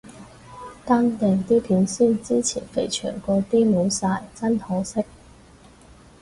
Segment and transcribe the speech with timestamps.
[0.83, 5.05] 單定啲片先，之前肥祥嗰啲冇晒，真可惜。